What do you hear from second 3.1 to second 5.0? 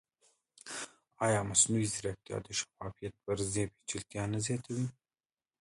پر ځای پېچلتیا نه زیاتوي؟